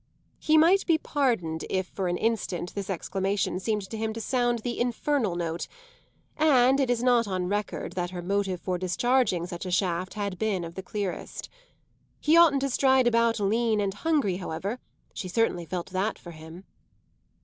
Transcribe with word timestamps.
He 0.39 0.57
might 0.57 0.83
be 0.87 0.97
pardoned 0.97 1.63
if 1.69 1.85
for 1.85 2.07
an 2.07 2.17
instant 2.17 2.73
this 2.73 2.89
exclamation 2.89 3.59
seemed 3.59 3.87
to 3.91 3.97
him 3.97 4.13
to 4.13 4.19
sound 4.19 4.57
the 4.63 4.79
infernal 4.79 5.35
note, 5.35 5.67
and 6.35 6.79
it 6.79 6.89
is 6.89 7.03
not 7.03 7.27
on 7.27 7.47
record 7.49 7.93
that 7.93 8.09
her 8.09 8.23
motive 8.23 8.59
for 8.59 8.79
discharging 8.79 9.45
such 9.45 9.63
a 9.63 9.69
shaft 9.69 10.15
had 10.15 10.39
been 10.39 10.63
of 10.63 10.73
the 10.73 10.81
clearest. 10.81 11.49
He 12.19 12.35
oughtn't 12.35 12.61
to 12.63 12.69
stride 12.71 13.05
about 13.05 13.39
lean 13.39 13.79
and 13.79 13.93
hungry, 13.93 14.37
however 14.37 14.79
she 15.13 15.27
certainly 15.27 15.65
felt 15.65 15.91
that 15.91 16.17
for 16.17 16.31
him. 16.31 16.63